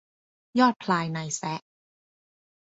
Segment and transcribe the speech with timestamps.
[0.59, 1.59] ยอดพลายนายแซะ